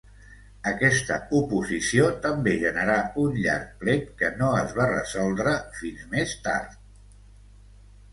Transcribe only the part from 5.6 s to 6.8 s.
fins més tard.